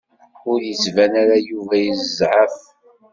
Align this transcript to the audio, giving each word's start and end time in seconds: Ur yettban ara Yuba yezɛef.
Ur 0.51 0.59
yettban 0.67 1.13
ara 1.21 1.37
Yuba 1.49 1.75
yezɛef. 1.85 2.57